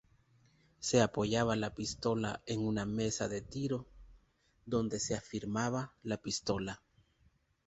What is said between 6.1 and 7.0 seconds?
pistola.